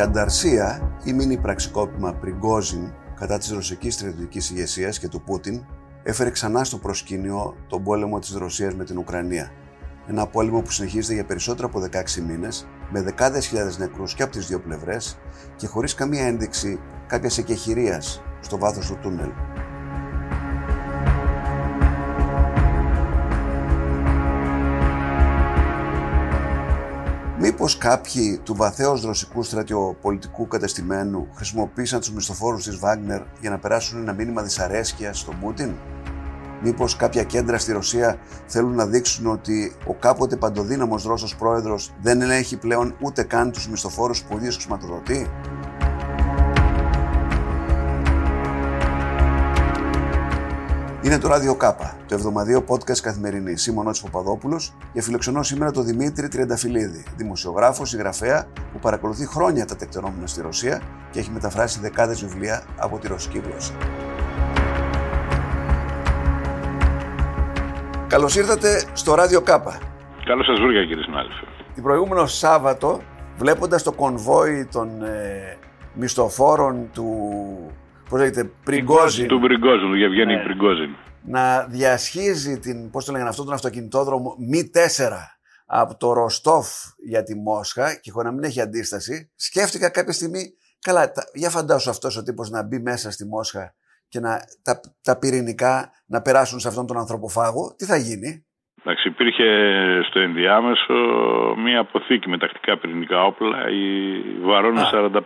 [0.00, 5.64] Η ανταρσία ή μήνυ πραξικόπημα Πριγκόζιν κατά της ρωσικής στρατιωτικής ηγεσίας και του Πούτιν
[6.02, 9.50] έφερε ξανά στο προσκήνιο τον πόλεμο της Ρωσίας με την Ουκρανία.
[10.06, 14.32] Ένα πόλεμο που συνεχίζεται για περισσότερο από 16 μήνες, με δεκάδες χιλιάδες νεκρούς και από
[14.32, 15.18] τις δύο πλευρές
[15.56, 19.30] και χωρίς καμία ένδειξη κάποιας εκεχηρίας στο βάθος του τούνελ.
[27.50, 34.00] Μήπως κάποιοι του βαθέως ρωσικού στρατιωπολιτικού κατεστημένου χρησιμοποίησαν τους μισθοφόρους της Βάγνερ για να περάσουν
[34.00, 35.70] ένα μήνυμα δυσαρέσκειας στον Πούτιν.
[36.62, 42.22] Μήπως κάποια κέντρα στη Ρωσία θέλουν να δείξουν ότι ο κάποτε παντοδύναμος Ρώσος πρόεδρος δεν
[42.22, 45.30] ελέγχει πλέον ούτε καν τους μισθοφόρους που ο ίδιος χρηματοδοτεί;
[51.10, 53.66] Είναι το Ράδιο Κάπα, το εβδομαδίο podcast καθημερινής.
[53.66, 59.64] Είμαι ο Νότης Παπαδόπουλος και φιλοξενώ σήμερα τον Δημήτρη Τριανταφυλλίδη, δημοσιογράφος, συγγραφέα που παρακολουθεί χρόνια
[59.64, 63.72] τα τεκτενόμενα στη Ρωσία και έχει μεταφράσει δεκάδες βιβλία από τη ρωσική γλώσσα.
[68.06, 69.78] Καλώς ήρθατε στο Ράδιο Κάπα.
[70.24, 71.44] Καλώς σας βρήκα, κύριε συνάδελφε.
[71.74, 73.00] Την προηγούμενο Σάββατο,
[73.38, 75.58] βλέποντας το κονβόι των ε,
[75.94, 77.06] μισθοφόρων του
[78.10, 79.28] Πώς λέγεται, Πριγκόζιν.
[79.28, 80.42] Του Πριγκόζιν, του Γευγένη ναι.
[80.42, 80.90] Πριγκόζιν.
[81.24, 84.78] Να διασχίζει την, πώς το λέγανε αυτό, τον αυτοκινητόδρομο μη 4
[85.66, 86.66] από το Ροστόφ
[87.08, 90.42] για τη Μόσχα και χωρίς να μην έχει αντίσταση, σκέφτηκα κάποια στιγμή,
[90.80, 93.74] καλά, τα, για φαντάσου αυτός ο τύπος να μπει μέσα στη Μόσχα
[94.08, 98.44] και να, τα, τα πυρηνικά να περάσουν σε αυτόν τον ανθρωποφάγο, τι θα γίνει;
[98.84, 99.44] Εντάξει, υπήρχε
[100.08, 100.94] στο ενδιάμεσο
[101.64, 103.84] μία αποθήκη με τακτικά πυρηνικά όπλα, η
[104.42, 105.20] Βαρόνα 45.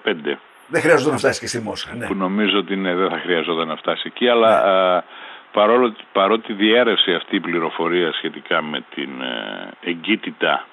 [0.66, 1.94] Δεν χρειάζεται να φτάσει και στη Μόσχα.
[1.94, 2.06] Ναι.
[2.06, 4.50] Που νομίζω ότι ναι, δεν θα χρειαζόταν να φτάσει εκεί, αλλά
[4.94, 5.02] ναι.
[5.52, 10.66] παρόλο, παρότι διέρευσε αυτή η πληροφορία σχετικά με την ε, εγκύτητα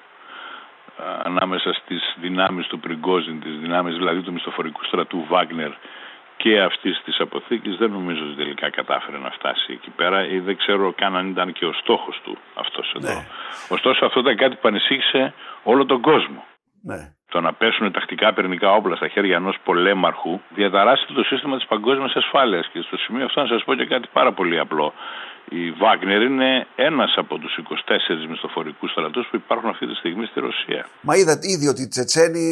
[1.22, 5.70] ανάμεσα στις δυνάμεις του Πριγκόζιν, τις δυνάμεις δηλαδή του μισθοφορικού στρατού Βάγνερ
[6.36, 10.56] και αυτής της αποθήκης, δεν νομίζω ότι τελικά κατάφερε να φτάσει εκεί πέρα ή δεν
[10.56, 13.14] ξέρω καν αν ήταν και ο στόχος του αυτός εδώ.
[13.14, 13.26] Ναι.
[13.68, 16.44] Ωστόσο, αυτό ήταν κάτι που ανησύχησε όλο τον κόσμο.
[16.82, 21.66] Ναι το να πέσουν τακτικά πυρηνικά όπλα στα χέρια ενός πολέμαρχου διαταράσσεται το σύστημα της
[21.66, 22.68] παγκόσμιας ασφάλειας.
[22.72, 24.92] Και στο σημείο αυτό να σας πω και κάτι πάρα πολύ απλό.
[25.48, 30.40] Η Βάγνερ είναι ένας από τους 24 μισθοφορικούς στρατούς που υπάρχουν αυτή τη στιγμή στη
[30.40, 30.86] Ρωσία.
[31.00, 32.46] Μα είδατε ήδη ότι οι Τσετσένοι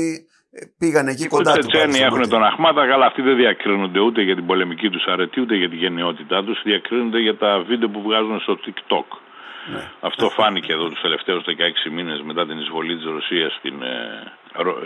[0.53, 1.65] ε, πήγαν εκεί κοντά τους.
[1.65, 5.41] Οι Τσετσένοι έχουν τον Αχμάτα, αλλά αυτοί δεν διακρίνονται ούτε για την πολεμική τους αρετή
[5.41, 6.62] ούτε για την γενναιότητά τους.
[6.65, 9.09] Διακρίνονται για τα βίντεο που βγάζουν στο TikTok.
[9.73, 9.83] Ναι.
[10.01, 14.33] Αυτό φάνηκε εδώ τους τελευταίους 16 μήνες μετά την εισβολή της Ρωσίας στην, ε,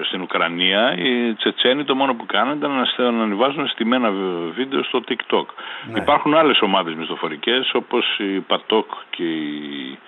[0.05, 0.95] στην Ουκρανία.
[0.97, 4.13] Οι Τσετσένοι το μόνο που κάνουν ήταν να, να ανεβάζουν στημένα
[4.55, 5.45] βίντεο στο TikTok.
[5.93, 6.01] Ναι.
[6.01, 9.99] Υπάρχουν άλλες ομάδες μισθοφορικές όπως η Πατόκ και η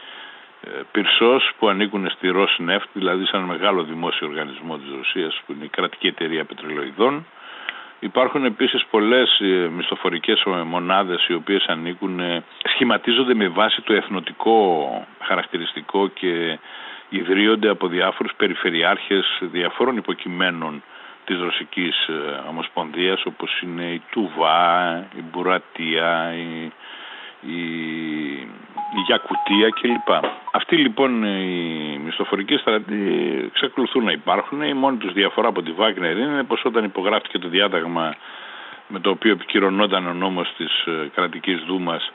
[0.60, 5.64] ε, Πυρσός που ανήκουν στη Ρosneft, δηλαδή σαν μεγάλο δημόσιο οργανισμό της Ρωσίας που είναι
[5.64, 7.26] η κρατική εταιρεία πετρελοειδών
[8.00, 14.88] Υπάρχουν επίσης πολλές ε, μισθοφορικές μονάδες οι οποίες ανήκουν, ε, σχηματίζονται με βάση το εθνοτικό
[15.20, 16.58] χαρακτηριστικό και
[17.08, 20.82] ιδρύονται από διάφορους περιφερειάρχες διαφόρων υποκειμένων
[21.24, 26.72] της Ρωσικής ε, Ομοσπονδίας όπως είναι η Τουβά, η Μπουρατία, η
[27.40, 27.60] η,
[28.96, 30.24] η Γιακουτία κλπ.
[30.52, 33.04] Αυτοί λοιπόν οι μισθοφορικοί στρατοί
[33.46, 34.62] εξακολουθούν να υπάρχουν.
[34.62, 38.14] Η μόνη τους διαφορά από τη Βάγνερ είναι πως όταν υπογράφηκε το διάταγμα
[38.88, 42.12] με το οποίο επικυρωνόταν ο νόμος της ε, κρατικής δούμας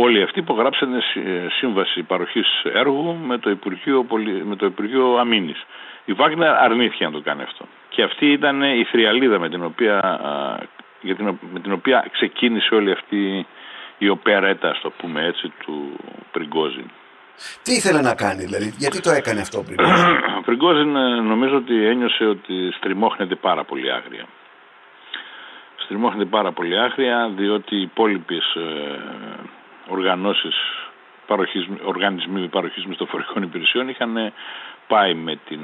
[0.00, 4.06] όλοι αυτοί υπογράψανε ε, σύμβαση παροχής έργου με το Υπουργείο,
[4.44, 5.66] με το Υπουργείο Αμήνης.
[6.04, 7.64] Η Βάγνερ αρνήθηκε να το κάνει αυτό.
[7.88, 10.20] Και αυτή ήταν η θριαλίδα με την οποία,
[11.00, 13.46] για την, με την οποία ξεκίνησε όλη αυτή
[13.98, 15.96] η οπερέτα, το πούμε έτσι, του
[16.32, 16.90] Πριγκόζιν.
[17.62, 21.56] Τι ήθελε να κάνει, δηλαδή, γιατί το έκανε αυτό ο Πριγκόζιν; Ο Πριγκόζιν ε, νομίζω
[21.56, 24.24] ότι ένιωσε ότι στριμώχνεται πάρα πολύ άγρια.
[25.76, 28.98] Στριμώχνεται πάρα πολύ άγρια, διότι οι υπόλοιπες ε,
[29.88, 30.54] οργανώσεις
[31.26, 34.32] παροχής, οργανισμοί παροχής μισθοφορικών υπηρεσιών είχαν ε,
[34.86, 35.60] πάει με την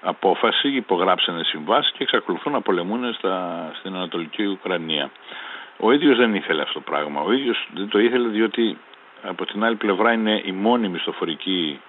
[0.00, 5.10] απόφαση, υπογράψανε συμβάσεις και εξακολουθούν να πολεμούν στα, στην Ανατολική Ουκρανία.
[5.76, 7.20] Ο ίδιος δεν ήθελε αυτό το πράγμα.
[7.20, 8.78] Ο ίδιος δεν το ήθελε διότι
[9.22, 11.80] από την άλλη πλευρά είναι η μόνη μισθοφορική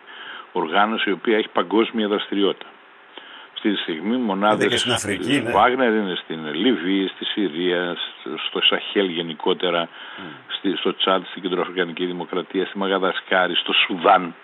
[0.51, 2.65] οργάνωση η οποία έχει παγκόσμια δραστηριότητα.
[3.67, 5.51] Αυτή τη στιγμή μονάδες στην Αφρική, ναι.
[5.51, 7.97] Βάγνερ είναι στην Λιβύη, στη Συρία,
[8.47, 10.73] στο Σαχέλ γενικότερα, mm.
[10.77, 14.35] στο Τσάντ, στην Κεντροαφρικανική Δημοκρατία, στη Μαγαδασκάρη, στο Σουδάν,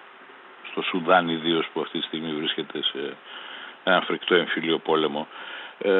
[0.71, 3.15] στο Σουδάν ιδίως που αυτή τη στιγμή βρίσκεται σε
[3.83, 5.27] ένα φρικτό εμφύλιο πόλεμο.
[5.77, 5.91] Ε,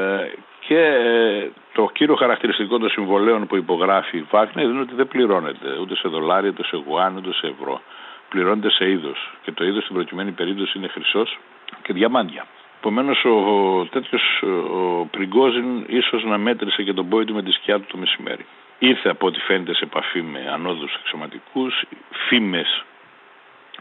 [0.67, 5.77] και ε, το κύριο χαρακτηριστικό των συμβολέων που υπογράφει η Βάγνερ είναι ότι δεν πληρώνεται
[5.81, 7.81] ούτε σε δολάρια, ούτε σε γουάν, ούτε σε ευρώ.
[8.29, 9.33] Πληρώνεται σε είδος.
[9.41, 11.39] Και το είδος στην προκειμένη περίπτωση είναι χρυσός
[11.81, 12.45] και διαμάντια.
[12.83, 14.41] Επομένως, ο τέτοιος
[14.71, 18.45] ο Πριγκόζιν ίσως να μέτρησε και τον πόη του με τη σκιά του το μεσημέρι.
[18.79, 21.83] Ήρθε από ό,τι φαίνεται σε επαφή με ανώδους αξιωματικούς.
[22.27, 22.83] Φήμες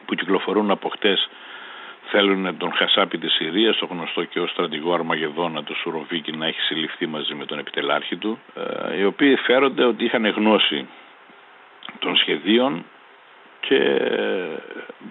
[0.06, 1.28] που κυκλοφορούν από χτες
[2.10, 6.60] θέλουν τον Χασάπη της Συρίας, το γνωστό και ως στρατηγό Αρμαγεδόνα, το Σουροβίκη, να έχει
[6.60, 8.38] συλληφθεί μαζί με τον επιτελάρχη του,
[8.90, 10.88] ε, οι οποίοι φέρονται ότι είχαν γνώση
[11.98, 12.84] των σχεδίων
[13.68, 13.78] και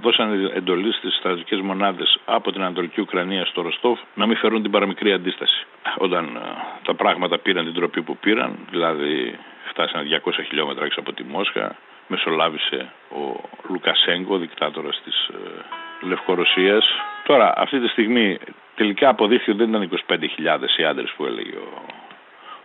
[0.01, 4.71] δώσαν εντολή στις στρατιωτικές μονάδες από την Ανατολική Ουκρανία στο Ροστόφ να μην φέρουν την
[4.71, 5.65] παραμικρή αντίσταση.
[5.97, 6.39] Όταν ε,
[6.83, 9.39] τα πράγματα πήραν την τροπή που πήραν, δηλαδή
[9.69, 11.75] φτάσαν 200 χιλιόμετρα έξω από τη Μόσχα,
[12.07, 16.85] μεσολάβησε ο Λουκασέγκο, δικτάτορας της ε, Λευκορωσίας.
[17.23, 18.37] Τώρα, αυτή τη στιγμή
[18.75, 21.85] τελικά αποδείχθηκε ότι δεν ήταν 25.000 οι άντρες που έλεγε ο,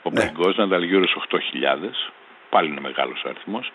[0.03, 0.31] ο ναι.
[0.65, 1.39] ήταν γύρω 8.000.
[2.51, 3.73] Πάλι είναι μεγάλος ο αριθμός.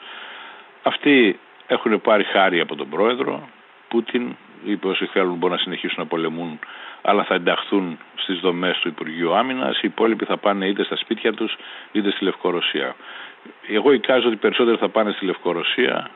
[0.84, 1.40] Αυτοί
[1.74, 3.50] έχουν πάρει χάρη από τον πρόεδρο.
[3.88, 6.60] Πούτιν είπε όσοι θέλουν μπορούν να συνεχίσουν να πολεμούν
[7.02, 9.78] αλλά θα ενταχθούν στις δομές του Υπουργείου Άμυνας.
[9.78, 11.58] Οι υπόλοιποι θα πάνε είτε στα σπίτια τους
[11.92, 12.96] είτε στη Λευκορωσία.
[13.68, 16.10] Εγώ εικάζω ότι περισσότεροι θα πάνε στη Λευκορωσία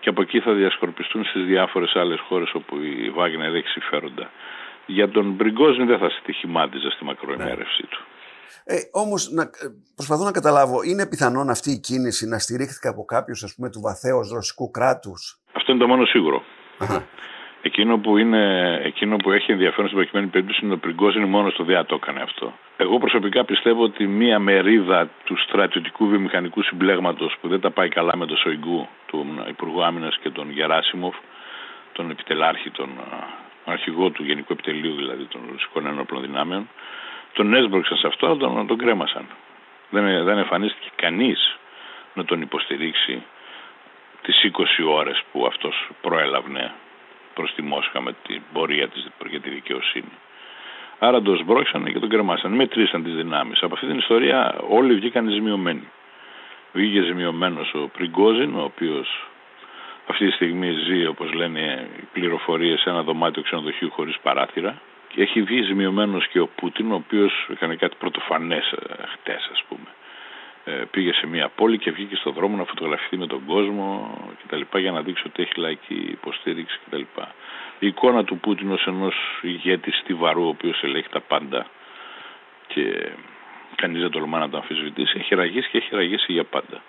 [0.00, 4.30] και από εκεί θα διασκορπιστούν στις διάφορες άλλες χώρες όπου η Βάγνερ έχει συμφέροντα.
[4.86, 8.00] Για τον Μπριγκόζιν δεν θα στοιχημάτιζε στη μακροενέρευσή του.
[8.64, 9.28] Ε, Όμως,
[9.94, 14.70] προσπαθώ να καταλάβω, είναι πιθανόν αυτή η κίνηση να στηρίχθηκε από κάποιους του βαθέως ρωσικού
[14.70, 16.42] κράτους; Αυτό είναι το μόνο σίγουρο.
[17.64, 21.64] Εκείνο που, είναι, εκείνο που έχει ενδιαφέρον στην προκειμένη περίπτωση είναι ο είναι μόνος στο
[21.64, 22.52] ΔΕΑ το έκανε αυτό.
[22.76, 28.16] Εγώ προσωπικά πιστεύω ότι μία μερίδα του στρατιωτικού βιομηχανικού συμπλέγματος που δεν τα πάει καλά
[28.16, 31.14] με τον Σοϊγκού, τον Υπουργό Άμυνας και τον Γεράσιμοφ,
[31.92, 32.90] τον επιτελάρχη, τον
[33.64, 36.68] αρχηγό του Γενικού Επιτελείου δηλαδή των Ρωσικών Ένοπλων Δυνάμεων,
[37.32, 39.26] τον έσπρωξαν σε αυτό, τον, τον κρέμασαν.
[39.90, 41.56] Δεν, δεν εμφανίστηκε κανείς
[42.14, 43.22] να τον υποστηρίξει
[44.22, 46.72] τις 20 ώρες που αυτός προέλαβνε
[47.34, 50.12] προς τη Μόσχα με την πορεία της για τη δικαιοσύνη.
[50.98, 52.56] Άρα τον σμπρώξανε και τον κρεμάσανε.
[52.56, 53.62] Μετρήσαν τις δυνάμεις.
[53.62, 55.88] Από αυτή την ιστορία όλοι βγήκαν ζημιωμένοι.
[56.72, 59.26] Βγήκε ζημιωμένος ο Πριγκόζιν, ο οποίος
[60.06, 64.80] αυτή τη στιγμή ζει, όπως λένε οι πληροφορίες, σε ένα δωμάτιο ξενοδοχείου χωρίς παράθυρα.
[65.14, 69.62] Και έχει βγει ζημιωμένος και ο Πούτιν, ο οποίος έκανε κάτι πρωτοφανές ε, χτες, ας
[69.68, 69.88] πούμε.
[70.64, 74.78] Ε, πήγε σε μια πόλη και βγήκε στον δρόμο να φωτογραφηθεί με τον κόσμο κτλ.
[74.78, 77.02] για να δείξει ότι έχει λαϊκή υποστήριξη κτλ.
[77.78, 81.66] Η εικόνα του Πούτιν ως ενός ηγέτη στιβαρού ο οποίος ελέγχει τα πάντα
[82.66, 83.12] και
[83.76, 86.82] κανείς δεν τολμά να το αμφισβητήσει έχει ραγίσει και έχει ραγίσει για πάντα.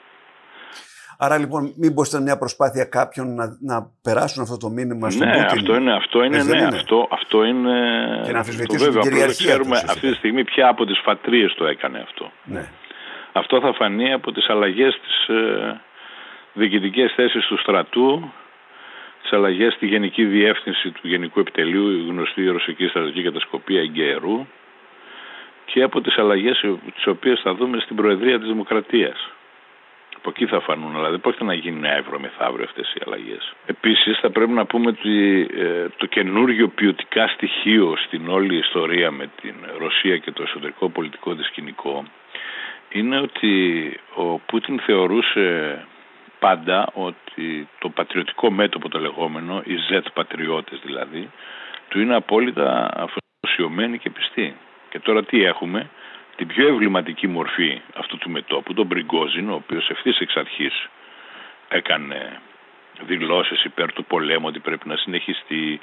[1.18, 5.34] Άρα λοιπόν, μήπω ήταν μια προσπάθεια κάποιων να, να περάσουν αυτό το μήνυμα στον ναι,
[5.34, 5.60] Πούτιν.
[5.60, 7.72] Αυτό είναι, αυτό είναι, ναι, Αυτό, αυτό είναι.
[8.26, 9.48] Και να αμφισβητήσουν την κυριαρχία.
[9.48, 12.32] Ξέρουμε αυτή τη στιγμή ποια από τις φατρίες το έκανε αυτό.
[12.44, 12.70] Ναι.
[13.34, 15.82] Αυτό θα φανεί από τις αλλαγές της ε,
[16.54, 18.32] διοικητικές θέσεις του στρατού,
[19.22, 24.46] τις αλλαγές στη Γενική Διεύθυνση του Γενικού Επιτελείου, η γνωστή Ρωσική Στρατηγική Κατασκοπία Εγκαιρού
[25.66, 26.66] και από τις αλλαγές
[26.96, 29.33] τις οποίες θα δούμε στην Προεδρία της Δημοκρατίας.
[30.26, 33.54] Από εκεί θα φανούν, αλλά δεν πρόκειται να γίνει αύριο μεθαύριο αυτές οι αλλαγές.
[33.66, 39.30] Επίσης θα πρέπει να πούμε ότι ε, το καινούργιο ποιοτικά στοιχείο στην όλη ιστορία με
[39.42, 42.04] την Ρωσία και το εσωτερικό πολιτικό της σκηνικό
[42.90, 43.54] είναι ότι
[44.16, 45.80] ο Πούτιν θεωρούσε
[46.40, 51.30] πάντα ότι το πατριωτικό μέτωπο το λεγόμενο, οι Z πατριώτες δηλαδή,
[51.88, 54.56] του είναι απόλυτα αφοσιωμένοι και πιστοί.
[54.90, 55.90] Και τώρα τι έχουμε,
[56.36, 60.90] την πιο ευληματική μορφή αυτού του μετόπου, τον Μπριγκόζιν, ο οποίος ευθύς εξ αρχής
[61.68, 62.40] έκανε
[63.02, 65.80] δηλώσεις υπέρ του πολέμου ότι πρέπει να συνεχιστεί.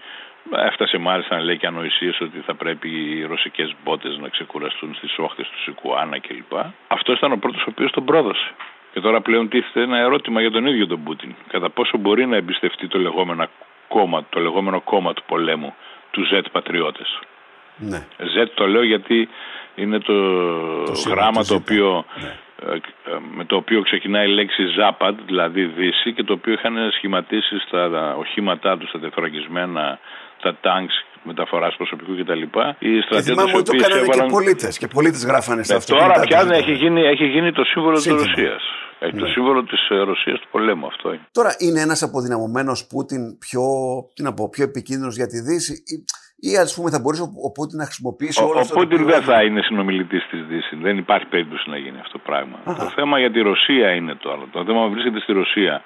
[0.50, 5.18] Έφτασε μάλιστα να λέει και ανοησίες ότι θα πρέπει οι ρωσικές μπότες να ξεκουραστούν στις
[5.18, 6.52] όχθες του Σικουάνα κλπ.
[6.88, 8.50] Αυτός ήταν ο πρώτος ο οποίος τον πρόδωσε.
[8.92, 11.34] Και τώρα πλέον τίθεται ένα ερώτημα για τον ίδιο τον Πούτιν.
[11.48, 13.46] Κατά πόσο μπορεί να εμπιστευτεί το λεγόμενο
[13.88, 15.74] κόμμα, το λεγόμενο κόμμα του πολέμου,
[16.10, 17.18] του Z πατριώτες.
[17.76, 18.06] Ναι.
[18.18, 19.28] Z το λέω γιατί
[19.74, 20.14] είναι το,
[21.08, 22.32] γράμμα το οποίο ναι.
[22.66, 22.78] Ε,
[23.36, 28.14] με το οποίο ξεκινάει η λέξη Ζάπαντ, δηλαδή Δύση, και το οποίο είχαν σχηματίσει στα
[28.16, 29.98] οχήματά τους, στα τεθωρακισμένα,
[30.42, 32.42] τα τάγκς μεταφοράς προσωπικού κτλ.
[32.78, 34.26] Οι στρατιώτες που το έκαναν έβαλαν...
[34.26, 34.78] και πολίτες.
[34.78, 36.12] Και πολίτες γράφανε στα ε, αυτοκίνητα.
[36.12, 38.62] Τώρα πια έχει γίνει, έχει γίνει το σύμβολο της Ρωσίας.
[38.98, 39.20] Έχει ναι.
[39.20, 41.26] το σύμβολο της ε, Ρωσίας του πολέμου αυτό είναι.
[41.32, 43.62] Τώρα είναι ένας αποδυναμωμένος Πούτιν πιο,
[44.14, 45.82] τι να πω, πιο επικίνδυνος για τη Δύση;
[46.40, 48.74] Ή ας πούμε θα μπορούσε ο Πούτιν να χρησιμοποιήσει όλο ο, αυτό.
[48.74, 50.78] Ο Πούτιν δεν θα είναι συνομιλητής της Δύσης.
[50.78, 52.56] Δεν υπάρχει περίπτωση να γίνει αυτό το πράγμα.
[52.64, 54.48] Το θέμα για τη Ρωσία είναι το άλλο.
[54.52, 55.82] Το θέμα βρίσκεται στη Ρωσία.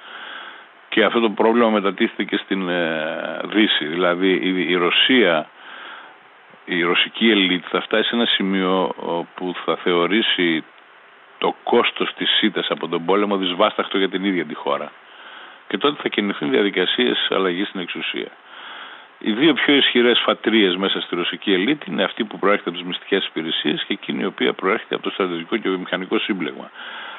[0.89, 3.85] Και αυτό το πρόβλημα μετατίθεται στην ε, Δύση.
[3.87, 5.49] Δηλαδή η, η Ρωσία,
[6.65, 8.95] η ρωσική ελίτ θα φτάσει σε ένα σημείο
[9.35, 10.65] που θα θεωρήσει
[11.39, 14.93] το κόστος της ΣΥΤΑΣ από τον πόλεμο δυσβάσταχτο για την ίδια τη χώρα.
[15.69, 18.29] Και τότε θα κινηθούν διαδικασίες αλλαγής στην εξουσία.
[19.19, 22.87] Οι δύο πιο ισχυρές φατρίες μέσα στη ρωσική ελίτ είναι αυτή που προέρχεται από τις
[22.87, 26.71] μυστικές υπηρεσίες και εκείνη η οποία προέρχεται από το στρατιωτικό και βιομηχανικό σύμπλεγμα.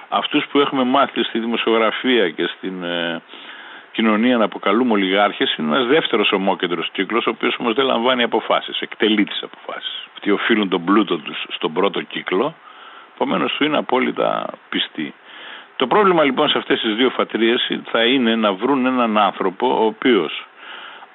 [0.10, 3.22] Αυτούς που έχουμε μάθει στη δημοσιογραφία και στην ε,
[3.92, 8.80] κοινωνία να αποκαλούμε ολιγάρχες είναι ένας δεύτερος ομόκεντρος κύκλος, ο οποίος όμως δεν λαμβάνει αποφάσεις,
[8.80, 10.08] εκτελεί τις αποφάσεις.
[10.14, 12.56] Αυτοί οφείλουν τον πλούτο τους στον πρώτο κύκλο,
[13.16, 15.14] επομένως του είναι απόλυτα πιστοί.
[15.75, 19.86] Το πρόβλημα λοιπόν σε αυτές τις δύο φατρίες θα είναι να βρουν έναν άνθρωπο ο
[19.86, 20.46] οποίος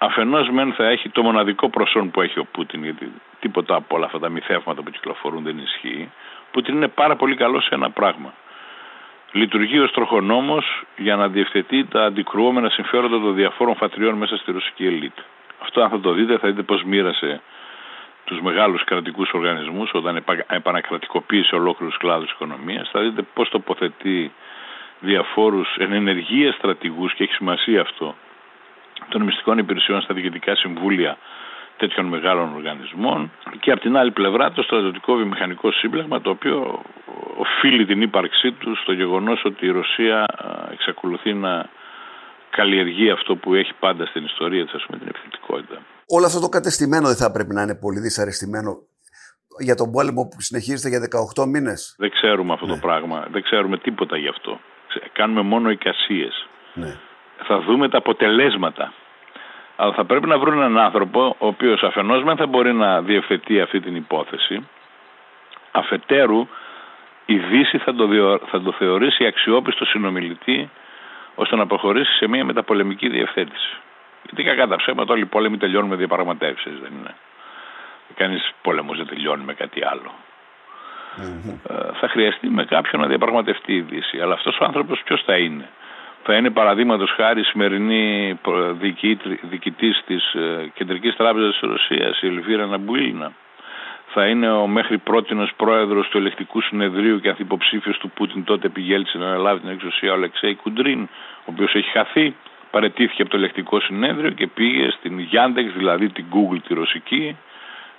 [0.02, 4.06] αφενός μεν θα έχει το μοναδικό προσόν που έχει ο Πούτιν γιατί τίποτα από όλα
[4.06, 6.10] αυτά τα μυθεύματα που κυκλοφορούν δεν ισχύει.
[6.40, 8.34] Ο Πούτιν είναι πάρα πολύ καλός σε ένα πράγμα.
[9.32, 14.86] Λειτουργεί ως τροχονόμος για να διευθετεί τα αντικρουόμενα συμφέροντα των διαφόρων φατριών μέσα στη ρωσική
[14.86, 15.18] ελίτ.
[15.62, 17.40] Αυτό αν θα το δείτε θα δείτε πώς μοίρασε
[18.24, 22.88] τους μεγάλους κρατικούς οργανισμούς όταν επανακρατικοποίησε ολόκληρους κλάδους οικονομίας.
[22.92, 24.32] Θα δείτε πώς τοποθετεί
[25.00, 28.14] διαφόρους ενεργείες στρατηγούς και έχει σημασία αυτό
[29.08, 31.18] των μυστικών υπηρεσιών στα διοικητικά συμβούλια
[31.76, 33.30] τέτοιων μεγάλων οργανισμών
[33.60, 36.82] και από την άλλη πλευρά το στρατιωτικό βιομηχανικό σύμπλεγμα το οποίο
[37.36, 40.26] οφείλει την ύπαρξή του στο γεγονός ότι η Ρωσία
[40.72, 41.68] εξακολουθεί να
[42.50, 45.76] καλλιεργεί αυτό που έχει πάντα στην ιστορία της, ας πούμε, την επιθετικότητα.
[46.06, 48.70] Όλο αυτό το κατεστημένο δεν θα πρέπει να είναι πολύ δυσαρεστημένο
[49.58, 51.00] για τον πόλεμο που συνεχίζεται για
[51.36, 52.80] 18 μήνες; Δεν ξέρουμε αυτό το ναι.
[52.80, 53.26] πράγμα.
[53.30, 54.60] Δεν ξέρουμε τίποτα γι' αυτό.
[55.12, 56.48] Κάνουμε μόνο εικασίες.
[56.74, 56.96] Ναι.
[57.42, 58.92] Θα δούμε τα αποτελέσματα.
[59.76, 63.60] Αλλά θα πρέπει να βρουν έναν άνθρωπο ο οποίος αφενός δεν θα μπορεί να διευθετεί
[63.60, 64.68] αυτή την υπόθεση
[65.72, 66.48] αφετέρου
[67.26, 68.08] η Δύση θα το,
[68.46, 70.70] θα το θεωρήσει αξιόπιστο συνομιλητή
[71.34, 73.76] ώστε να προχωρήσει σε μια μεταπολεμική διευθέτηση.
[74.22, 77.14] Γιατί κακά τα ψέματα όλοι οι πόλεμοι τελειώνουν με διαπραγματεύσεις, δεν είναι.
[78.14, 79.80] Κανείς πόλεμος δεν τελειώνει με κάτι
[81.68, 84.20] ε, θα χρειαστεί με κάποιον να διαπραγματευτεί η Δύση.
[84.20, 85.68] Αλλά αυτός ο άνθρωπος ποιος θα είναι;
[86.22, 88.38] Θα είναι παραδείγματος χάρη σημερινή
[89.42, 93.32] διοικητής της ε, Κεντρικής Τράπεζας της Ρωσίας, η Ελβίρα Ναμπουίλνα.
[94.12, 99.18] Θα είναι ο μέχρι πρότινος πρόεδρος του Ελεκτικού Συνεδρίου και ανθυποψήφιος του Πούτιν τότε πηγέλτησε
[99.18, 101.02] να αναλάβει την εξουσία ο Αλεξέη Κουντρίν,
[101.38, 102.34] ο οποίος έχει χαθεί,
[102.70, 107.36] παρετήθηκε από το Ελεκτικό Συνέδριο και πήγε στην Γιάντεξ, δηλαδή την Google τη ρωσική,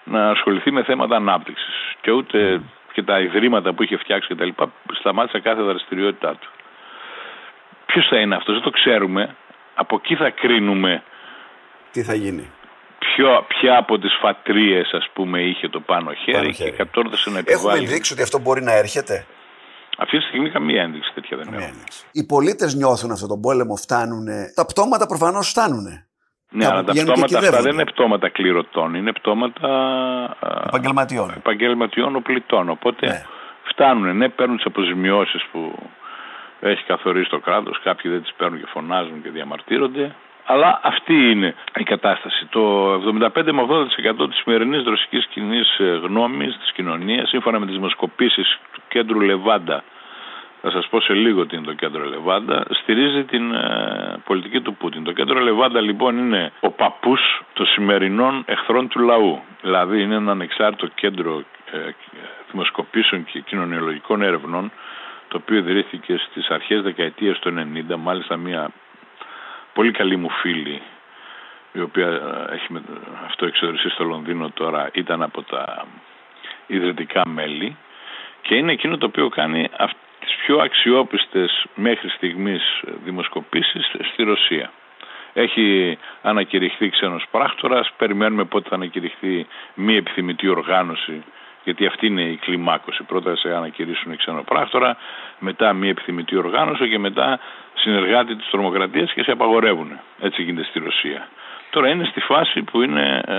[0.04, 1.96] να ασχοληθεί με θέματα ανάπτυξης.
[2.02, 2.62] Και ούτε
[2.94, 6.50] και τα ιδρύματα που είχε φτιάξει και τα λοιπά, σταμάτησε κάθε δραστηριότητά του.
[7.92, 9.36] Ποιος θα είναι αυτός, δεν το ξέρουμε.
[9.76, 11.04] Από εκεί θα κρίνουμε.
[11.92, 12.52] Τι θα γίνει.
[13.00, 16.70] Ποιο, ποια από τις φατρίες, ας πούμε, είχε το πάνω χέρι, πάνω χέρι.
[16.70, 17.78] και κατόρθωσε να επιβάλλει.
[17.78, 19.26] Έχουμε δείξει ότι αυτό μπορεί να έρχεται;
[19.98, 21.84] Αυτή τη στιγμή καμία ένδειξη τέτοια δεν έχουμε.
[22.12, 24.28] Οι πολίτες νιώθουν αυτόν τον πόλεμο, φτάνουν.
[24.56, 25.86] Τα πτώματα προφανώς φτάνουν.
[26.54, 29.70] Ναι, αλλά τα πτώματα αυτά δεν είναι πτώματα κληρωτών, είναι πτώματα
[30.68, 32.70] επαγγελματιών, επαγγελματιών οπλιτών.
[32.70, 33.26] Οπότε ναι.
[33.64, 35.60] φτάνουν, ναι, παίρνουν τις αποζημιώσεις που
[36.62, 40.16] έχει καθορίσει το κράτος, κάποιοι δεν τις παίρνουν και φωνάζουν και διαμαρτύρονται.
[40.46, 42.46] Αλλά αυτή είναι η κατάσταση.
[42.46, 48.60] Το 75 με 80% της σημερινής ρωσική κοινής γνώμης της κοινωνίας, σύμφωνα με τις δημοσκοπήσεις
[48.74, 49.84] του κέντρου Λεβάντα,
[50.62, 54.76] θα σας πω σε λίγο τι είναι το κέντρο Λεβάντα, στηρίζει την ε, πολιτική του
[54.76, 55.04] Πούτιν.
[55.04, 59.42] Το κέντρο Λεβάντα λοιπόν είναι ο παππούς των σημερινών εχθρών του λαού.
[59.62, 61.78] Δηλαδή είναι ένα ανεξάρτητο κέντρο ε,
[62.52, 64.72] δημοσκοπήσεων και κοινωνιολογικών έρευνων
[65.32, 67.54] το οποίο ιδρύθηκε στις αρχές δεκαετίας του
[67.92, 68.72] 90, μάλιστα μια
[69.74, 70.82] πολύ καλή μου φίλη
[71.72, 72.68] η οποία ε, έχει
[73.26, 75.86] αυτό εξοδρυσεί στο Λονδίνο τώρα ήταν από τα
[76.68, 77.78] ιδρυτικά μέλη
[78.42, 79.70] και είναι εκείνο το οποίο κάνει
[80.20, 84.72] τις πιο αξιόπιστες μέχρι στιγμής δημοσκοπήσεις στη Ρωσία.
[85.34, 91.24] Έχει ανακηρυχθεί ξένος πράκτορας, περιμένουμε πότε θα ανακηρυχθεί μη επιθυμητή οργάνωση
[91.64, 93.04] γιατί αυτή είναι η κλιμάκωση.
[93.04, 94.98] Πρώτα σε ανακηρύσουν ξένο πράκτορα,
[95.40, 97.40] μετά μη επιθυμητή οργάνωση και μετά
[97.74, 100.00] συνεργάτη της τρομοκρατίας και σε απαγορεύουν.
[100.20, 101.28] Έτσι γίνεται στη Ρωσία.
[101.70, 103.34] Τώρα είναι στη φάση που είναι ε,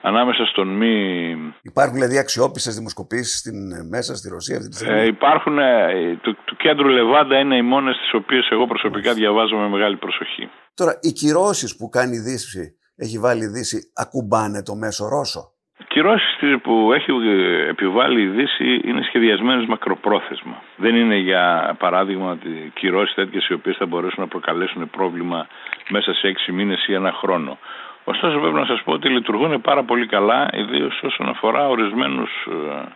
[0.00, 1.54] ανάμεσα στον μη...
[1.62, 6.18] Υπάρχουν δηλαδή αξιόπιστες δημοσκοπήσεις στην, ε, μέσα στη Ρωσία αυτή τη στιγμή; Ε, υπάρχουν, ε,
[6.22, 10.50] το, το κέντρο Λεβάντα είναι οι μόνες τις οποίες εγώ προσωπικά διαβάζω με μεγάλη προσοχή.
[10.74, 15.52] Τώρα, οι κυρώσεις που κάνει η Δύση, έχει βάλει η Δύση, ακουμπάνε το μέσο Ρώσο;
[15.98, 20.62] Οι κυρώσει που έχει ε, επιβάλει η Δύση είναι σχεδιασμένες μακροπρόθεσμα.
[20.76, 25.46] Δεν είναι για παράδειγμα ότι κυρώσεις τέτοιες οι οποίες θα μπορέσουν να προκαλέσουν πρόβλημα
[25.88, 27.58] μέσα σε έξι μήνες ή ένα χρόνο.
[28.04, 32.88] Ωστόσο πρέπει να σας πω ότι λειτουργούν πάρα πολύ καλά, ιδίως όσον αφορά ορισμένους ε,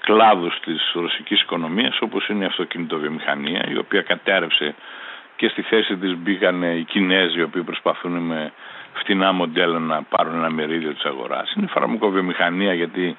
[0.00, 4.74] κλάδους της ρωσικής οικονομίας, όπως είναι η αυτοκινητοβιομηχανία, η οποία κατέρευσε
[5.36, 8.52] και στη θέση της μπήκαν οι Κινέζοι, οι οποίοι προσπαθούν με
[8.98, 11.52] φτηνά μοντέλα να πάρουν ένα μερίδιο της αγοράς.
[11.52, 13.16] Είναι η φαρμακοβιομηχανία, γιατί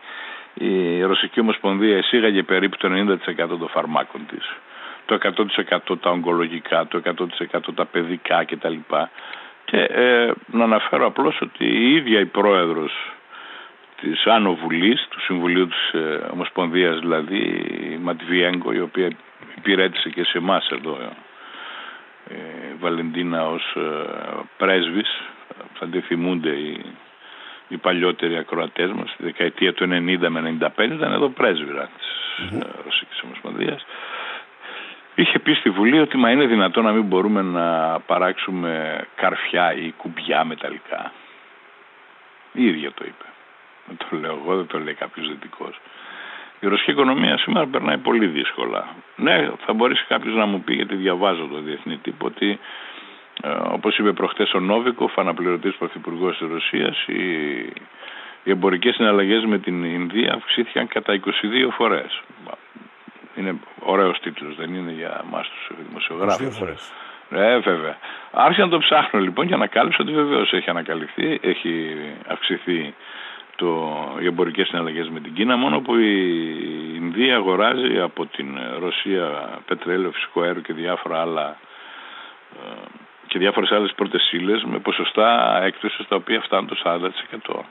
[0.54, 4.54] η Ρωσική Ομοσπονδία εισήγαγε περίπου το 90% των φαρμάκων της.
[5.06, 5.18] Το
[5.90, 8.76] 100% τα ογκολογικά, το 100% τα παιδικά κτλ
[9.66, 13.14] Και ε, να αναφέρω απλώς ότι η ίδια η πρόεδρος
[14.02, 17.38] της Άνω Βουλής, του Συμβουλίου της ε, Ομοσπονδίας δηλαδή,
[17.92, 19.10] η Ματβιέγκο, η οποία
[19.58, 20.98] υπηρέτησε και σε εμάς εδώ,
[22.30, 22.36] ε,
[22.80, 23.82] Βαλεντίνα ως ε,
[24.58, 25.22] πρέσβης,
[25.74, 26.86] θα τη θυμούνται οι,
[27.68, 32.08] οι παλιότεροι ακροατές μας, στη δεκαετία του 90 με 95 ήταν εδώ πρέσβυρας της
[32.40, 32.84] mm-hmm.
[32.84, 33.86] Ρωσικής Ομοσπονδίας.
[35.16, 39.92] Είχε πει στη Βουλή ότι μα είναι δυνατό να μην μπορούμε να παράξουμε καρφιά ή
[39.92, 41.12] κουμπιά μεταλλικά.
[42.52, 43.26] Η ίδια το είπε.
[43.86, 45.80] Δεν το λέω εγώ, δεν το λέει κάποιος δυτικός.
[46.60, 48.88] Η ρωσική οικονομία σήμερα περνάει πολύ δύσκολα.
[49.16, 52.58] Ναι, θα μπορέσει κάποιος να μου πει, γιατί διαβάζω το διεθνή τύπο, ότι ε,
[53.72, 57.22] όπως είπε προχτές ο Νόβικοφ, αναπληρωτής πρωθυπουργός της Ρωσίας, οι,
[58.44, 62.22] οι εμπορικές συναλλαγές με την Ινδία αυξήθηκαν κατά 22 φορές.
[63.36, 66.48] Είναι ωραίος τίτλος, δεν είναι για εμάς τους δημοσιογράφους.
[66.48, 66.92] 22 φορές.
[67.32, 67.98] Ε, βέβαια.
[68.32, 71.96] Άρχισα να το ψάχνω λοιπόν και ανακάλυψα ότι βεβαίως έχει ανακαλυφθεί, έχει
[72.28, 72.94] αυξηθεί
[73.56, 76.44] το, οι εμπορικές συναλλαγές με την Κίνα, μόνο που η
[76.96, 81.58] Ινδία αγοράζει από την Ρωσία πετρέλαιο, φυσικό αέριο και διάφορα άλλα
[82.54, 87.56] ε, και διάφορες άλλες πρώτες με ποσοστά έκπτωσης τα οποία φτάνουν το 40%.
[87.56, 87.64] Mm.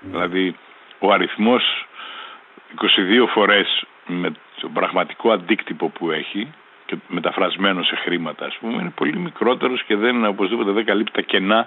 [0.00, 0.56] Δηλαδή
[0.98, 1.86] ο αριθμός
[3.24, 6.52] 22 φορές με τον πραγματικό αντίκτυπο που έχει
[6.86, 11.20] και μεταφρασμένο σε χρήματα ας πούμε είναι πολύ μικρότερος και δεν οπωσδήποτε δεν καλύπτει τα
[11.20, 11.66] κενά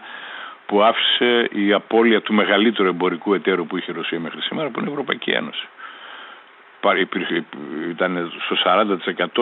[0.65, 4.79] που άφησε η απώλεια του μεγαλύτερου εμπορικού εταίρου που είχε η Ρωσία μέχρι σήμερα που
[4.79, 5.67] είναι η Ευρωπαϊκή Ένωση
[7.89, 8.55] ήταν στο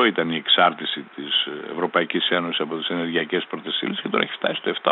[0.04, 4.60] 40% ήταν η εξάρτηση της Ευρωπαϊκής Ένωσης από τις ενεργειακές πρωτεσίλες και τώρα έχει φτάσει
[4.60, 4.92] στο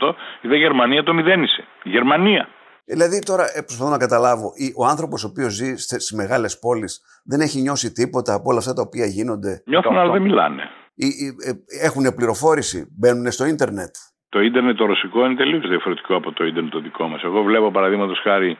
[0.00, 0.14] 7-8%.
[0.40, 1.64] Η Γερμανία το μηδένισε.
[1.82, 2.48] Η Γερμανία.
[2.86, 4.46] Δηλαδή τώρα ε, προσπαθώ να καταλάβω,
[4.76, 8.72] ο άνθρωπος ο οποίος ζει στις μεγάλες πόλεις δεν έχει νιώσει τίποτα από όλα αυτά
[8.72, 9.62] τα οποία γίνονται.
[9.66, 10.62] Νιώθουν αλλά δεν μιλάνε.
[10.96, 13.94] Ε, έχουν πληροφόρηση, μπαίνουν στο ίντερνετ;
[14.28, 17.22] Το ίντερνετ το ρωσικό είναι τελείως διαφορετικό από το ίντερνετ το δικό μας.
[17.22, 18.58] Εγώ βλέπω παραδείγματος χάρη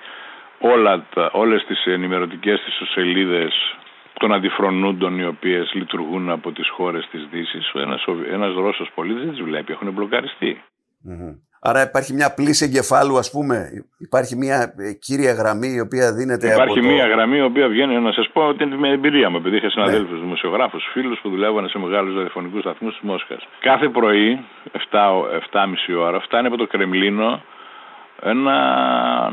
[0.72, 3.52] όλα τα, όλες τις ενημερωτικές τις σελίδες
[4.12, 9.30] των αντιφρονούντων οι οποίες λειτουργούν από τις χώρες της Δύσης ένας, ένας Ρώσος πολίτης δεν
[9.30, 10.62] τις βλέπει, έχουν μπλοκαριστεί.
[11.66, 13.56] Άρα υπάρχει μια πλήση εγκεφάλου, ας πούμε.
[13.98, 18.00] Υπάρχει μια ε, κύρια γραμμή η οποία δίνεται Υπάρχει από μια γραμμή η οποία βγαίνει,
[18.00, 20.24] να σας πω ότι είναι με εμπειρία μου, επειδή είχα συναδέλφους ναι.
[20.24, 23.48] δημοσιογράφους, φίλους που δουλεύαν σε μεγάλους ραδιοφωνικούς σταθμούς της Μόσχας.
[23.60, 24.44] Κάθε πρωί,
[24.90, 27.42] 7.30 ώρα, φτάνει από το Κρεμλίνο
[28.24, 28.54] ένα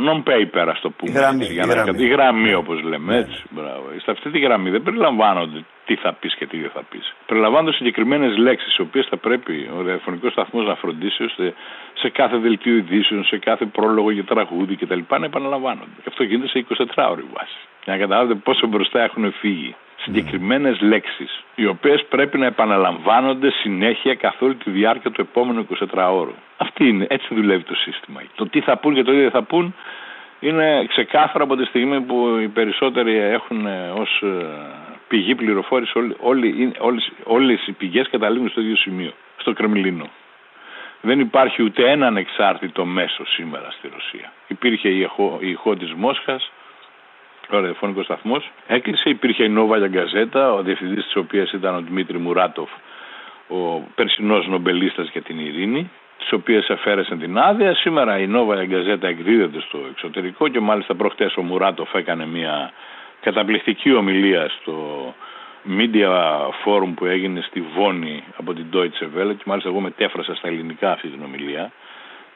[0.08, 1.12] non-paper, ας το πούμε.
[1.12, 1.73] Η γραμμή, για να...
[1.73, 2.04] η γραμμή.
[2.04, 3.13] Η γραμμή όπως λέμε.
[3.13, 3.19] Ναι.
[3.19, 3.86] Έτσι, μπράβο.
[4.04, 7.13] Σε αυτή τη γραμμή δεν περιλαμβάνονται τι θα πεις και τι δεν θα πεις.
[7.25, 11.54] Περιλαμβάνονται συγκεκριμένες λέξεις, οι οποίες θα πρέπει ο ραδιοφωνικός σταθμός να φροντίσει ώστε
[11.93, 14.99] σε κάθε δελτίο ειδήσεων, σε κάθε πρόλογο για τραγούδι κτλ.
[15.19, 15.97] να επαναλαμβάνονται.
[16.04, 17.58] Και αυτό γίνεται σε 24 ώρε βάση.
[17.84, 24.15] Για να καταλάβετε πόσο μπροστά έχουν φύγει συγκεκριμένες λέξεις οι οποίες πρέπει να επαναλαμβάνονται συνέχεια
[24.15, 26.34] καθ' όλη τη διάρκεια του επόμενου 24 ώρου.
[26.62, 28.21] Αυτή είναι, έτσι δουλεύει το σύστημα.
[28.36, 29.76] Το τι θα πούν και το τι δεν θα πούν
[30.39, 34.45] είναι ξεκάθαρο από τη στιγμή που οι περισσότεροι έχουν ε, ως ε,
[35.08, 40.06] πηγή πληροφόρηση όλοι, όλοι, όλες, όλες οι πηγές καταλήγουν στο ίδιο σημείο, στο Κρεμλίνο.
[41.02, 44.32] Δεν υπάρχει ούτε ένα ανεξάρτητο μέσο σήμερα στη Ρωσία.
[44.47, 46.52] Υπήρχε η ηχό της Μόσχας,
[47.50, 48.52] ο ραδιοφωνικός σταθμός.
[48.67, 52.69] Έκλεισε, υπήρχε η Νόβα Γκαζέτα, ο διευθυντής της οποίας ήταν ο Δημήτρη Μουράτοφ,
[53.47, 55.89] ο περσινός νομπελίστας για την ειρήνη,
[56.21, 57.75] τις οποίες αφαίρεσαν την άδεια.
[57.75, 62.71] Σήμερα η Νόβα Γκαζέτα εκδίδεται στο εξωτερικό και μάλιστα προχτές ο Μουράτοφ έκανε μια
[63.21, 64.75] καταπληκτική ομιλία στο
[65.77, 66.10] Media
[66.65, 70.91] Forum που έγινε στη Βόνη από την Deutsche Welle και μάλιστα εγώ μετέφρασα στα ελληνικά
[70.91, 71.71] αυτή την ομιλία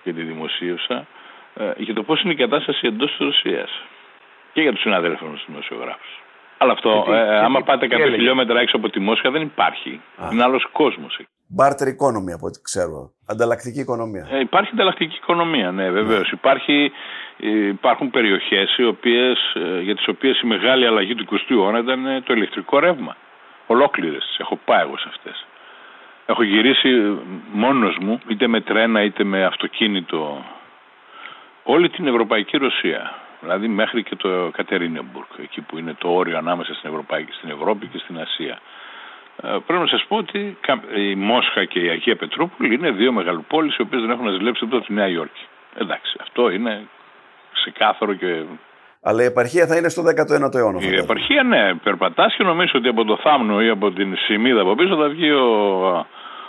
[0.04, 1.06] και τη δημοσίευσα
[1.56, 3.82] ε, για το πώς είναι η κατάσταση εντός της Ρωσίας
[4.54, 6.24] και για τους συναδέλφους τους δημοσιογράφους.
[6.58, 10.02] Αλλά αυτό, ε, άμα πάτε κάποια χιλιόμετρα έξω από τη Μόσχα, δεν υπάρχει.
[10.17, 10.30] Α.
[10.32, 11.30] Είναι άλλος κόσμος εκεί.
[11.58, 13.12] Barter economy, από ό,τι ξέρω.
[13.27, 14.27] Ανταλλακτική οικονομία.
[14.31, 16.31] Ε, υπάρχει ανταλλακτική οικονομία, ναι, βεβαίως.
[16.31, 16.38] Ναι.
[16.39, 16.91] Υπάρχει,
[17.39, 22.21] ε, υπάρχουν περιοχές ε, για τις οποίες η μεγάλη αλλαγή του 20ου αιώνα ήταν ε,
[22.21, 23.15] το ηλεκτρικό ρεύμα.
[23.67, 24.38] Ολόκληρες.
[24.39, 25.45] Έχω πάει εγώ σε αυτές.
[26.25, 27.19] Έχω γυρίσει
[27.51, 30.45] μόνος μου, είτε με τρένα είτε με αυτοκίνητο,
[31.63, 33.12] όλη την Ευρωπαϊκή Ρωσία.
[33.39, 37.88] Δηλαδή μέχρι και το Κατερίνεμπουργκ, εκεί που είναι το όριο ανάμεσα στην, Ευρωπαϊκή, στην Ευρώπη
[37.88, 38.60] και στην Ασία.
[39.43, 40.58] Ε, πρέπει να σας πω ότι
[40.95, 44.80] η Μόσχα και η Αγία Πετρούπολη είναι δύο μεγαλοπόλεις οι οποίες δεν έχουν ζηλέψει από
[44.82, 45.45] τη Νέα Υόρκη.
[45.76, 46.88] Εντάξει, αυτό είναι
[47.54, 48.43] ξεκάθαρο και
[49.08, 50.80] αλλά η επαρχία θα είναι στο 19ο αιώνα.
[50.82, 54.76] Η επαρχία, ναι, περπατάς και νομίζω ότι από το Θάμνο ή από την Σιμίδα από
[54.76, 56.08] πίσω θα βγει ο,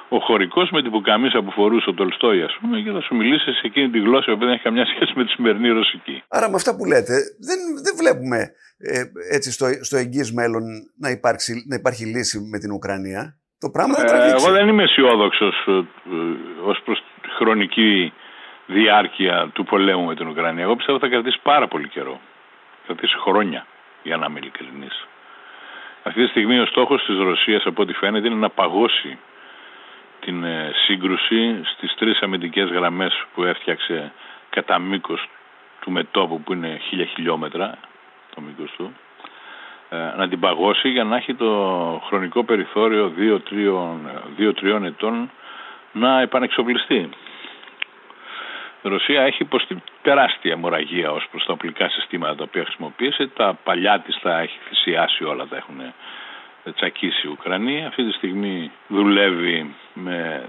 [0.09, 3.53] ο χωρικός με την πουκαμίσα που φορούσε ο Τολστόη, ας πούμε, και θα σου μιλήσει
[3.53, 6.23] σε εκείνη τη γλώσσα που δεν έχει καμιά σχέση με τη σημερινή ρωσική.
[6.29, 7.15] Άρα, με αυτά που λέτε,
[7.49, 8.39] δεν, δεν βλέπουμε
[8.79, 9.03] ε,
[9.35, 10.63] έτσι στο, στο εγγύς μέλλον
[10.99, 13.23] να, υπάρξει, να υπάρχει λύση με την Ουκρανία.
[13.59, 15.83] Το πράγμα θα ε, Εγώ δεν είμαι αισιόδοξος ε,
[16.65, 17.03] ως προς
[17.39, 18.13] χρονική
[18.67, 20.63] διάρκεια του πολέμου με την Ουκρανία.
[20.63, 22.21] Εγώ πιστεύω θα κρατήσει πάρα πολύ καιρό.
[22.77, 23.67] Θα κρατήσει χρόνια,
[24.03, 25.07] για να είμαι ειλικρινής.
[26.03, 29.19] Αυτή τη στιγμή ο στόχος της Ρωσίας από ό,τι φαίνεται είναι να παγώσει
[30.27, 34.13] την ε, σύγκρουση στις τρεις αμυντικές γραμμές που έφτιαξε
[34.51, 35.29] κατά μήκος
[35.81, 37.79] του μετόπου που είναι χίλια χιλιόμετρα
[38.35, 38.97] το μήκος του
[39.89, 41.51] ε, να την παγώσει για να έχει το
[42.07, 43.13] χρονικό περιθώριο
[44.39, 45.31] 2-3 ετών
[45.93, 47.09] να επανεξοπλιστεί.
[48.83, 53.27] Η Ρωσία έχει υποστεί τεράστια μοραγία ως προς τα οπλικά συστήματα τα οποία χρησιμοποίησε.
[53.27, 55.81] Τα παλιά της τα έχει θυσιάσει όλα, τα έχουν
[56.73, 57.87] τσακίσει η Ουκρανία.
[57.87, 60.49] Αυτή τη στιγμή δουλεύει με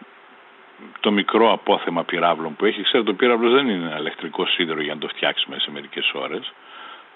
[0.99, 2.81] το μικρό απόθεμα πυράβλων που έχει.
[2.81, 6.11] Ξέρετε, το πύραυλος δεν είναι ένα ηλεκτρικό σίδερο για να το φτιάξει μέσα σε μερικές
[6.13, 6.53] ώρες.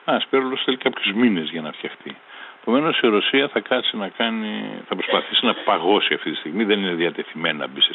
[0.06, 2.16] Ένα πύραυλος θέλει κάποιους μήνες για να φτιαχτεί.
[2.62, 6.64] Επομένως η Ρωσία θα κάτσει να κάνει, θα προσπαθήσει να παγώσει αυτή τη στιγμή.
[6.64, 7.94] Δεν είναι διατεθειμένη να μπει σε,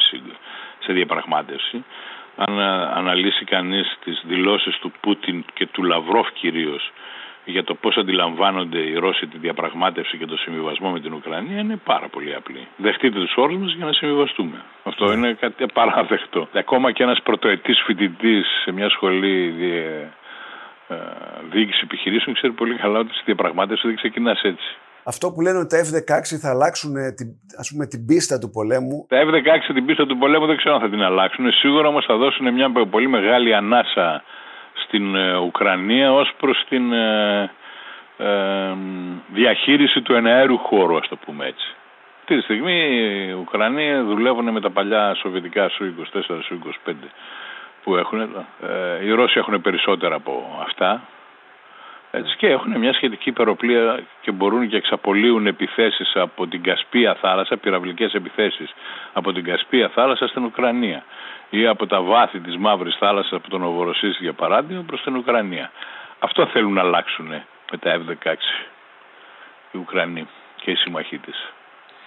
[0.79, 1.83] σε διαπραγμάτευση.
[2.35, 2.59] Αν
[2.99, 6.91] αναλύσει κανείς τις δηλώσεις του Πούτιν και του Λαυρόφ κυρίως
[7.51, 11.79] για το πώς αντιλαμβάνονται οι Ρώσοι τη διαπραγμάτευση και το συμβιβασμό με την Ουκρανία είναι
[11.83, 12.67] πάρα πολύ απλή.
[12.77, 14.63] Δεχτείτε τους όρους μας για να συμβιβαστούμε.
[14.83, 15.13] Αυτό ναι.
[15.13, 16.47] είναι κάτι απαράδεκτο.
[16.53, 20.09] Ακόμα και ένας πρωτοετής φοιτητής σε μια σχολή διε,
[20.87, 20.95] ε,
[21.51, 24.77] διοίκηση επιχειρήσεων ξέρει πολύ καλά ότι στη διαπραγμάτευση δεν ξεκινάς έτσι.
[25.03, 29.05] Αυτό που λένε ότι τα F-16 θα αλλάξουν την, ας πούμε, την πίστα του πολέμου.
[29.09, 31.51] Τα F-16 την πίστα του πολέμου δεν ξέρω αν θα την αλλάξουν.
[31.51, 34.23] Σίγουρα όμως θα δώσουν μια πολύ μεγάλη ανάσα
[34.83, 37.51] στην ε, Ουκρανία ως προς την ε,
[38.17, 38.73] ε,
[39.27, 41.75] διαχείριση του εναέρου χώρου, ας το πούμε έτσι.
[42.19, 46.93] Αυτή τη στιγμή οι Ουκρανοί δουλεύουν με τα παλιά σοβιετικά σου 24, σου 25
[47.83, 48.45] που έχουν.
[49.03, 51.01] οι Ρώσοι έχουν περισσότερα από αυτά.
[52.17, 57.57] Έτσι, και έχουν μια σχετική υπεροπλία και μπορούν και εξαπολύουν επιθέσεις από την Κασπία θάλασσα,
[57.57, 58.73] πυραυλικές επιθέσεις
[59.13, 61.03] από την Κασπία θάλασσα στην Ουκρανία
[61.49, 65.71] ή από τα βάθη της Μαύρης Θάλασσας από τον Οβοροσίση για παράδειγμα προς την Ουκρανία.
[66.19, 67.27] Αυτό θέλουν να αλλάξουν
[67.71, 68.35] με τα F-16
[69.71, 71.53] οι Ουκρανοί και οι συμμαχοί της.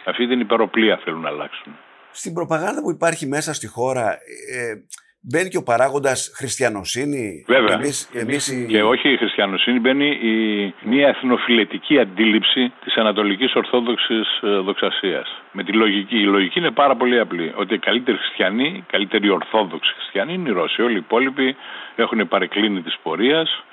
[0.04, 1.76] Αυτή την υπεροπλία θέλουν να αλλάξουν.
[2.10, 4.74] Στην προπαγάνδα που υπάρχει μέσα στη χώρα ε,
[5.22, 7.44] Μπαίνει και ο παράγοντας χριστιανοσύνη.
[7.46, 7.74] Βέβαια.
[8.12, 15.42] Εμείς, Και όχι η χριστιανοσύνη, μπαίνει η, μια εθνοφιλετική αντίληψη της Ανατολικής Ορθόδοξης ε, δοξασίας.
[15.52, 16.16] Με τη λογική.
[16.16, 17.52] Η λογική είναι πάρα πολύ απλή.
[17.56, 20.82] Ότι οι καλύτεροι χριστιανοί, οι καλύτεροι Ορθόδοξοι χριστιανοί είναι οι Ρώσοι.
[20.82, 21.56] Όλοι οι υπόλοιποι
[21.96, 23.64] έχουν παρεκκλίνει της πορείας.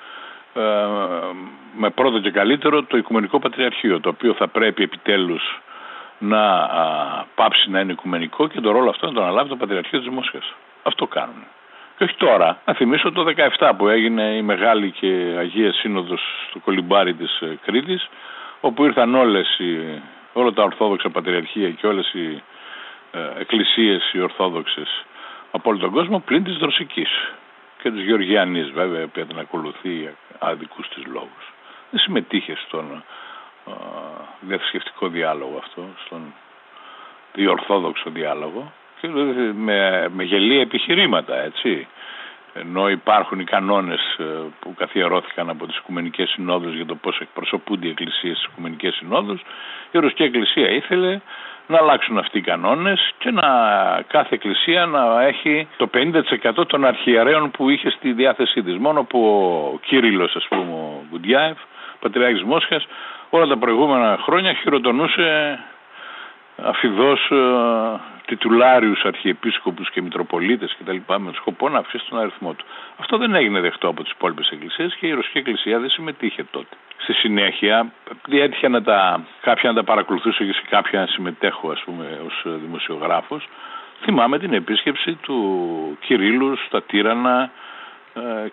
[0.54, 0.60] Ε,
[1.76, 5.60] με πρώτο και καλύτερο το Οικουμενικό Πατριαρχείο, το οποίο θα πρέπει επιτέλους
[6.18, 9.98] να α, πάψει να είναι οικουμενικό και το ρόλο αυτό να τον αναλάβει το Πατριαρχείο
[9.98, 10.54] της Μόσχας.
[10.88, 11.44] Αυτό κάνουν.
[11.96, 12.60] Και όχι τώρα.
[12.64, 13.24] Να θυμίσω το
[13.58, 18.08] 17 που έγινε η μεγάλη και Αγία Σύνοδος στο κολυμπάρι της ε, Κρήτης
[18.60, 22.42] όπου ήρθαν όλες οι, όλα τα Ορθόδοξα Πατριαρχία και όλες οι
[23.10, 25.04] ε, εκκλησίες οι Ορθόδοξες
[25.50, 27.32] από όλο τον κόσμο πλην της Δροσικής
[27.82, 31.52] και της Γεωργιανής βέβαια που την ακολουθεί για άδικους της λόγους.
[31.90, 33.02] Δεν συμμετείχε στον
[33.66, 33.70] ε,
[34.40, 36.34] διαθρησκευτικό διάλογο αυτό, στον
[37.32, 38.72] διορθόδοξο διάλογο
[39.54, 41.86] με, με γελία επιχειρήματα, έτσι.
[42.54, 44.24] Ενώ υπάρχουν οι κανόνες ε,
[44.60, 49.40] που καθιερώθηκαν από τις Οικουμενικές Συνόδους για το πώς εκπροσωπούνται οι εκκλησίες στις Οικουμενικές Συνόδους,
[49.90, 51.20] η Ρωσική Εκκλησία ήθελε
[51.66, 53.42] να αλλάξουν αυτοί οι κανόνες και να
[54.06, 58.76] κάθε εκκλησία να έχει το 50% των αρχιερέων που είχε στη διάθεσή της.
[58.76, 59.20] Μόνο που
[59.74, 61.58] ο Κύριλλος, ας πούμε, ο Γκουντιάεφ,
[62.00, 62.86] πατριάρχης Μόσχας,
[63.30, 65.58] όλα τα προηγούμενα χρόνια χειροτονούσε
[66.62, 72.64] αφιδώς ε, τιτουλάριους αρχιεπίσκοπους και μητροπολίτες λοιπά με σκοπό να αυξήσει τον αριθμό του.
[72.96, 76.76] Αυτό δεν έγινε δεκτό από τις υπόλοιπες εκκλησίες και η Ρωσική Εκκλησία δεν συμμετείχε τότε.
[76.96, 81.70] Στη συνέχεια, επειδή έτυχε να τα, κάποια να τα παρακολουθήσω και σε κάποια να συμμετέχω
[81.70, 83.48] ας πούμε ως δημοσιογράφος,
[84.02, 87.50] θυμάμαι την επίσκεψη του Κυρίλου στα Τύρανα ε,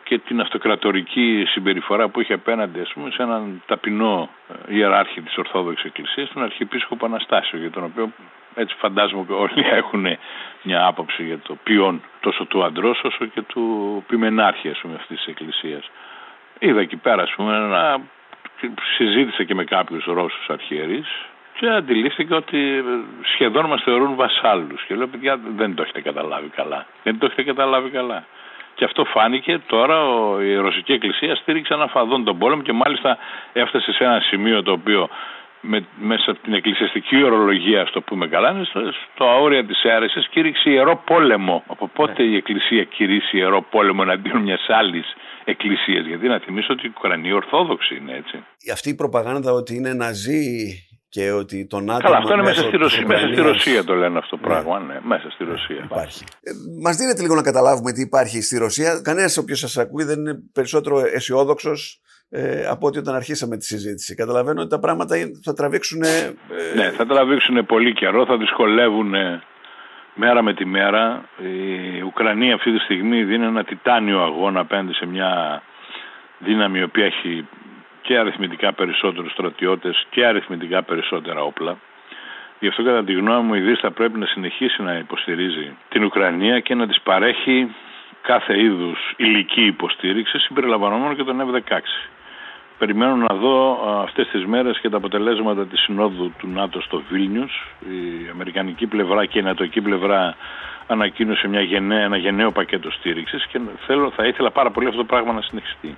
[0.04, 4.30] και την αυτοκρατορική συμπεριφορά που είχε απέναντι ας πούμε, σε έναν ταπεινό
[4.69, 8.12] ε, ιεράρχη της Ορθόδοξης Εκκλησίας, τον Αρχιεπίσκοπο Αναστάσιο, για τον οποίο
[8.56, 10.08] έτσι φαντάζομαι ότι όλοι έχουν
[10.62, 15.17] μια άποψη για το ποιόν τόσο του αντρός όσο και του ποιμενάρχη ας πούμε, αυτής
[15.17, 15.89] της Εκκλησίας.
[16.60, 17.97] Είδα εκεί πέρα ας πούμε, να
[18.95, 21.08] συζήτησε και με κάποιους Ρώσους αρχιερείς
[21.60, 22.84] και αντιλήφθηκα ότι
[23.34, 26.86] σχεδόν μας θεωρούν βασάλους και λέω παιδιά δεν το έχετε καταλάβει καλά.
[27.04, 28.25] Δεν το έχετε καταλάβει καλά.
[28.75, 29.97] Και αυτό φάνηκε τώρα
[30.41, 33.17] η Ρωσική Εκκλησία στήριξε αναφαδόν τον πόλεμο και μάλιστα
[33.53, 35.09] έφτασε σε ένα σημείο το οποίο
[35.61, 38.81] με, μέσα από την εκκλησιαστική ορολογία, στο πούμε καλά, είναι στο,
[39.13, 41.63] στο αόρια της αίρεσης κήρυξε ιερό πόλεμο.
[41.67, 42.29] Από πότε ναι.
[42.29, 45.05] η Εκκλησία κηρύσσει ιερό πόλεμο εναντίον μιας άλλης
[45.45, 48.43] εκκλησίας; Γιατί να θυμίσω ότι η Ουκρανία Ορθόδοξη είναι έτσι.
[48.73, 50.85] Αυτή η προπαγάνδα ότι είναι ναζί
[51.15, 52.04] και ότι το ΝΑΤΟ.
[52.04, 54.54] Καλά, αυτό είναι μέσα στη, Ρωσία, μέσα στη Ρωσία το λένε αυτό το ναι.
[54.54, 54.80] πράγμα.
[54.80, 54.99] Ναι.
[55.04, 55.82] μέσα στη Ρωσία.
[55.84, 56.23] Υπάρχει.
[56.43, 56.51] Ε,
[56.84, 59.01] Μας δίνετε λίγο να καταλάβουμε τι υπάρχει στη Ρωσία.
[59.04, 64.15] Κανένας όποιο σας ακούει δεν είναι περισσότερο αισιόδοξος ε, από ότι όταν αρχίσαμε τη συζήτηση.
[64.15, 66.01] Καταλαβαίνω ότι τα πράγματα θα τραβήξουν.
[66.04, 66.34] Ε,
[66.75, 69.13] ναι, θα τραβήξουν πολύ καιρό, θα δυσκολεύουν
[70.13, 71.30] μέρα με τη μέρα.
[71.97, 75.62] Η Ουκρανία αυτή τη στιγμή δίνει ένα τιτάνιο αγώνα απέναντι σε μια
[76.39, 77.47] δύναμη η οποία έχει
[78.05, 81.77] και αριθμητικά περισσότερους στρατιώτες και αριθμητικά περισσότερα όπλα.
[82.59, 86.03] Γι' αυτό κατά τη γνώμη μου η Δύση θα πρέπει να συνεχίσει να υποστηρίζει την
[86.03, 87.75] Ουκρανία και να της παρέχει
[88.21, 91.79] κάθε είδους υλική υποστήριξη συμπεριλαμβανομένου και τον F-16.
[92.77, 97.67] Περιμένω να δω αυτές τις μέρες και τα αποτελέσματα της συνόδου του ΝΑΤΟ στο Βίλνιους.
[97.79, 100.35] Η αμερικανική πλευρά και η νατοική πλευρά
[100.87, 105.05] ανακοίνωσε μια γενναία, ένα γενναίο πακέτο στήριξης και θέλω, θα ήθελα πάρα πολύ αυτό το
[105.05, 105.97] πράγμα να συνεχιστεί.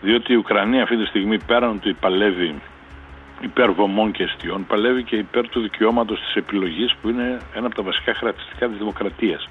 [0.00, 2.54] Διότι η Ουκρανία αυτή τη στιγμή πέραν ότι παλεύει
[3.40, 7.74] υπέρ βομών και αιστείων, παλεύει και υπέρ του δικαιώματος της επιλογής που είναι ένα από
[7.74, 9.48] τα βασικά χαρακτηριστικά της δημοκρατίας.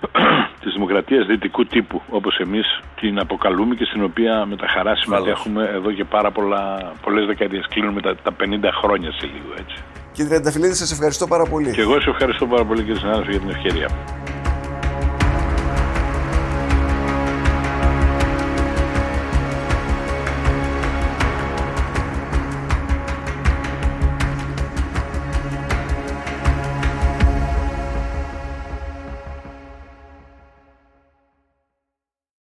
[0.62, 5.70] της δημοκρατίας δυτικού τύπου όπως εμείς την αποκαλούμε και στην οποία με τα χαρά συμμετέχουμε
[5.74, 8.44] εδώ και πάρα πολλά, πολλές δεκαετίες κλείνουμε τα, τα 50
[8.80, 9.76] χρόνια σε λίγο έτσι.
[10.12, 11.72] Κύριε Τρενταφυλλίδη, σας ευχαριστώ πάρα πολύ.
[11.72, 13.88] Και εγώ σας ευχαριστώ πάρα πολύ κύριε συνάδελφε για την ευκαιρία.